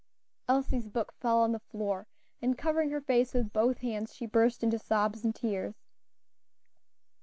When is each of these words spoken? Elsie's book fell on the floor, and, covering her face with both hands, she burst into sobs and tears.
Elsie's 0.49 0.87
book 0.89 1.13
fell 1.13 1.37
on 1.43 1.51
the 1.51 1.59
floor, 1.59 2.07
and, 2.41 2.57
covering 2.57 2.89
her 2.89 3.01
face 3.01 3.35
with 3.35 3.53
both 3.53 3.77
hands, 3.81 4.15
she 4.15 4.25
burst 4.25 4.63
into 4.63 4.79
sobs 4.79 5.23
and 5.23 5.35
tears. 5.35 5.75